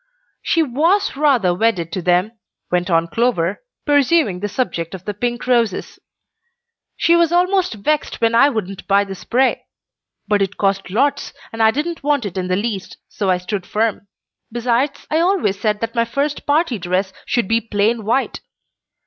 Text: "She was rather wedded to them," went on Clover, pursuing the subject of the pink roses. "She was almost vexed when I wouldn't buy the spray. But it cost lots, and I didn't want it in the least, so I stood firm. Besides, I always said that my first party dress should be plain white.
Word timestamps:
"She 0.41 0.63
was 0.63 1.15
rather 1.15 1.53
wedded 1.53 1.91
to 1.91 2.01
them," 2.01 2.31
went 2.71 2.89
on 2.89 3.07
Clover, 3.07 3.61
pursuing 3.85 4.39
the 4.39 4.47
subject 4.47 4.95
of 4.95 5.05
the 5.05 5.13
pink 5.13 5.45
roses. 5.45 5.99
"She 6.97 7.15
was 7.15 7.31
almost 7.31 7.75
vexed 7.75 8.19
when 8.19 8.33
I 8.33 8.49
wouldn't 8.49 8.87
buy 8.87 9.03
the 9.03 9.13
spray. 9.13 9.63
But 10.27 10.41
it 10.41 10.57
cost 10.57 10.89
lots, 10.89 11.33
and 11.53 11.61
I 11.61 11.69
didn't 11.69 12.01
want 12.01 12.25
it 12.25 12.35
in 12.35 12.47
the 12.47 12.55
least, 12.55 12.97
so 13.09 13.29
I 13.29 13.37
stood 13.37 13.63
firm. 13.63 14.07
Besides, 14.51 15.05
I 15.11 15.19
always 15.19 15.59
said 15.61 15.81
that 15.81 15.93
my 15.93 16.05
first 16.05 16.47
party 16.47 16.79
dress 16.79 17.13
should 17.27 17.47
be 17.47 17.61
plain 17.61 18.03
white. 18.03 18.41